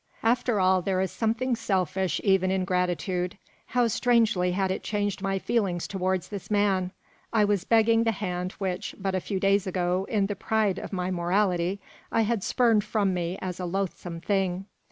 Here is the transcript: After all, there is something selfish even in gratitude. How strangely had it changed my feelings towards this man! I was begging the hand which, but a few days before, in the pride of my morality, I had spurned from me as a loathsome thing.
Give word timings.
After 0.23 0.59
all, 0.59 0.81
there 0.81 0.99
is 0.99 1.11
something 1.11 1.55
selfish 1.55 2.19
even 2.23 2.49
in 2.49 2.65
gratitude. 2.65 3.37
How 3.67 3.85
strangely 3.87 4.53
had 4.53 4.71
it 4.71 4.81
changed 4.81 5.21
my 5.21 5.37
feelings 5.37 5.87
towards 5.87 6.29
this 6.29 6.49
man! 6.49 6.89
I 7.31 7.45
was 7.45 7.65
begging 7.65 8.03
the 8.03 8.11
hand 8.13 8.53
which, 8.53 8.95
but 8.97 9.13
a 9.13 9.19
few 9.21 9.39
days 9.39 9.65
before, 9.65 10.09
in 10.09 10.25
the 10.25 10.35
pride 10.35 10.79
of 10.79 10.91
my 10.91 11.11
morality, 11.11 11.79
I 12.11 12.21
had 12.21 12.43
spurned 12.43 12.83
from 12.83 13.13
me 13.13 13.37
as 13.43 13.59
a 13.59 13.65
loathsome 13.65 14.21
thing. 14.21 14.65